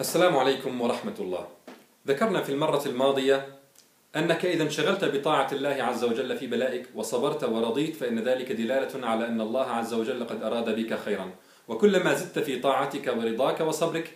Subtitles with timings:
[0.00, 1.48] السلام عليكم ورحمة الله.
[2.06, 3.48] ذكرنا في المرة الماضية
[4.16, 9.26] أنك إذا انشغلت بطاعة الله عز وجل في بلائك وصبرت ورضيت فإن ذلك دلالة على
[9.26, 11.30] أن الله عز وجل قد أراد بك خيرا،
[11.68, 14.12] وكلما زدت في طاعتك ورضاك وصبرك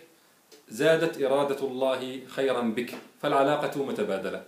[0.69, 4.43] زادت إرادة الله خيرا بك، فالعلاقة متبادلة.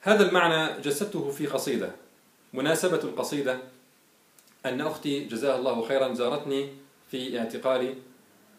[0.00, 1.90] هذا المعنى جسدته في قصيدة.
[2.52, 3.58] مناسبة القصيدة
[4.66, 6.68] أن أختي جزاها الله خيرا زارتني
[7.10, 7.94] في اعتقالي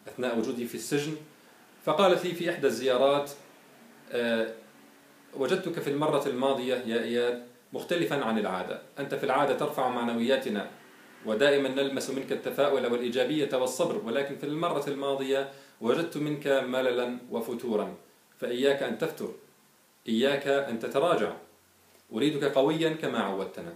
[0.09, 1.15] أثناء وجودي في السجن.
[1.85, 3.31] فقالت لي في إحدى الزيارات
[4.11, 4.53] آه،
[5.33, 8.81] وجدتك في المرة الماضية يا إياد مختلفا عن العادة.
[8.99, 10.69] أنت في العادة ترفع معنوياتنا
[11.25, 15.49] ودائما نلمس منك التفاؤل والإيجابية والصبر ولكن في المرة الماضية
[15.81, 17.95] وجدت منك مللا وفتورا.
[18.39, 19.29] فإياك أن تفتر
[20.07, 21.31] إياك أن تتراجع.
[22.13, 23.73] أريدك قويا كما عودتنا.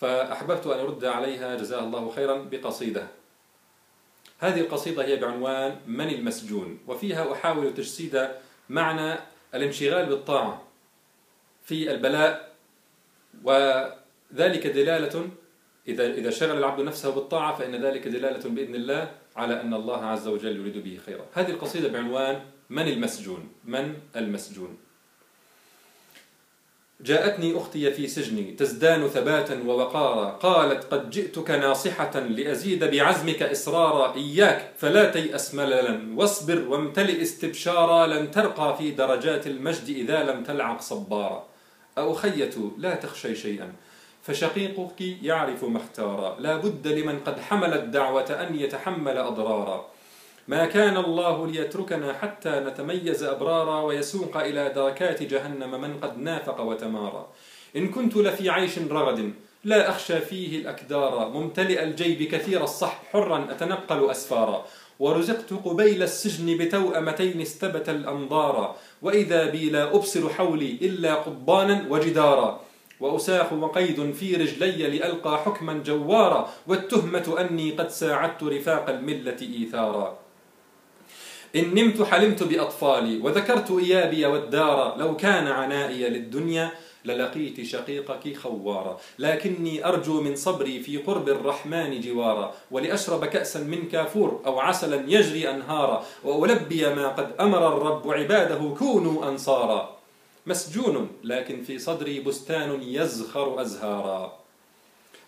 [0.00, 3.06] فأحببت أن أرد عليها جزاها الله خيرا بقصيدة.
[4.38, 8.28] هذه القصيدة هي بعنوان من المسجون وفيها أحاول تجسيد
[8.68, 9.18] معنى
[9.54, 10.62] الانشغال بالطاعة
[11.62, 12.54] في البلاء
[13.44, 15.30] وذلك دلالة
[15.88, 20.28] إذا إذا شغل العبد نفسه بالطاعة فإن ذلك دلالة بإذن الله على أن الله عز
[20.28, 21.26] وجل يريد به خيرا.
[21.34, 24.78] هذه القصيدة بعنوان من المسجون؟ من المسجون؟
[27.04, 34.72] جاءتني أختي في سجني تزدان ثباتا ووقارا قالت قد جئتك ناصحة لأزيد بعزمك إصرارا إياك
[34.76, 41.46] فلا تيأس مللا واصبر وامتلئ استبشارا لن ترقى في درجات المجد إذا لم تلعق صبارا.
[41.98, 43.72] أخية لا تخشي شيئا
[44.22, 49.86] فشقيقك يعرف ما اختارا لا بد لمن قد حمل الدعوة أن يتحمل أضرارا.
[50.48, 57.26] ما كان الله ليتركنا حتى نتميز أبرارا ويسوق إلى دركات جهنم من قد نافق وتمارى
[57.76, 59.32] إن كنت لفي عيش رغد
[59.64, 61.28] لا أخشى فيه الأكدار.
[61.28, 64.64] ممتلئ الجيب كثير الصح حرا أتنقل أسفارا.
[64.98, 68.76] ورزقت قبيل السجن بتوأمتين استبت الأنظار.
[69.02, 72.60] وإذا بي لا أبصر حولي إلا قضبانا وجدارا.
[73.00, 76.50] وأساخ وقيد في رجلي لألقى حكما جوارا.
[76.66, 80.23] والتهمة أني قد ساعدت رفاق الملة إيثارا.
[81.56, 86.70] إن نمت حلمت بأطفالي وذكرت إيابي والدار لو كان عنائي للدنيا
[87.04, 89.00] للقيت شقيقك خوارا.
[89.18, 92.54] لكني أرجو من صبري في قرب الرحمن جوارا.
[92.70, 96.04] ولأشرب كأسا من كافور أو عسلا يجري أنهارا.
[96.24, 99.96] وألبي ما قد أمر الرب عباده كونوا أنصارا.
[100.46, 104.43] مسجون لكن في صدري بستان يزخر أزهارا.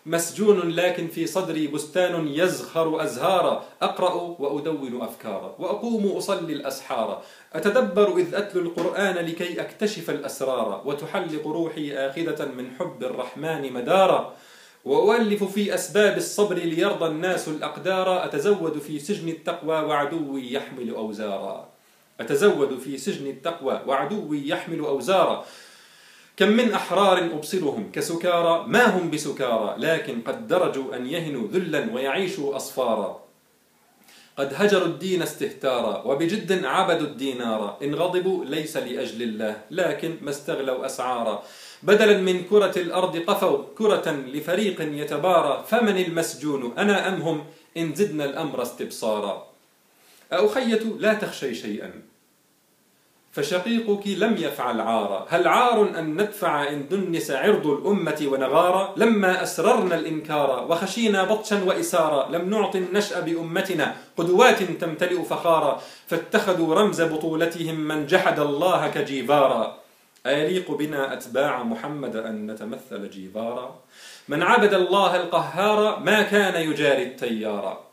[0.07, 3.63] مسجون لكن في صدري بستان يزخر أزهارا.
[3.81, 5.55] أقرأ وأدون أفكارا.
[5.59, 7.21] وأقوم أصلي الأسحار.
[7.53, 10.81] أتدبر إذ أتلو القرآن لكي أكتشف الأسرار.
[10.85, 14.33] وتحلق روحي آخذة من حب الرحمن مدارا.
[14.85, 18.25] وأؤلف في أسباب الصبر ليرضى الناس الأقدار.
[18.25, 21.69] أتزود في سجن التقوى وعدوي يحمل أوزارا.
[22.19, 25.45] أتزود في سجن التقوى وعدوي يحمل أوزارا.
[26.37, 32.55] كم من أحرار أبصرهم كسكارى ما هم بسكارى لكن قد درجوا أن يهنوا ذلا ويعيشوا
[32.55, 33.23] أصفارا.
[34.37, 40.85] قد هجروا الدين استهتارا وبجد عبدوا الدينار إن غضبوا ليس لأجل الله لكن ما استغلوا
[40.85, 41.43] أسعارا.
[41.83, 45.65] بدلا من كرة الأرض قفوا كرة لفريق يتبارى.
[45.67, 47.43] فمن المسجون أنا أم هم؟
[47.77, 49.47] إن زدنا الأمر استبصارا.
[50.31, 52.01] أخية لا تخشي شيئا.
[53.31, 59.95] فشقيقك لم يفعل عارا هل عار أن ندفع إن دنس عرض الأمة ونغارا لما أسررنا
[59.95, 63.95] الإنكار وخشينا بطشا وإسارا لم نعط النشأ بأمتنا.
[64.17, 65.81] قدوات تمتلئ فخارا.
[66.07, 69.77] فاتخذوا رمز بطولتهم من جحد الله كجيفارا.
[70.25, 73.75] أيليق بنا أتباع محمد أن نتمثل جيفارا؟
[74.27, 77.86] من عبد الله القهار ما كان يجاري التيارا.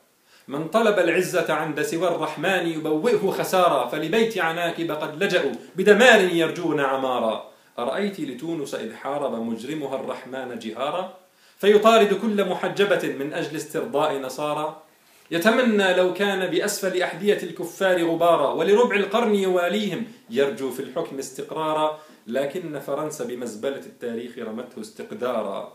[0.48, 7.50] من طلب العزة عند سوى الرحمن يبوئه خسارا فلبيت عناكب قد لجأوا بدمار يرجون عمارا.
[7.78, 11.14] أرأيت لتونس إذ حارب مجرمها الرحمن جهارا؟
[11.58, 14.76] فيطارد كل محجبة من أجل استرضاء نصارى
[15.30, 21.98] يتمنى لو كان بأسفل أحذية الكفار غبارا ولربع القرن يواليهم يرجو في الحكم استقرارا.
[22.26, 25.72] لكن فرنسا بمزبلة التاريخ رمته استقدارا.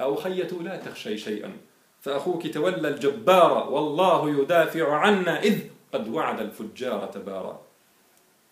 [0.00, 1.52] أو خية لا تخشي شيئا.
[2.02, 5.58] فأخوك تولى الجبار والله يدافع عنا إذ
[5.94, 7.60] قد وعد الفجار تبارا.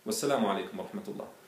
[0.07, 1.40] والسلام عليكم ورحمة الله.